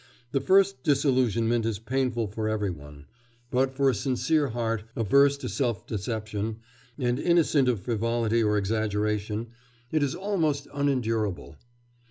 [0.31, 3.05] The first disillusionment is painful for every one;
[3.51, 6.57] but for a sincere heart, averse to self deception
[6.97, 9.49] and innocent of frivolity or exaggeration,
[9.91, 11.55] it is almost unendurable.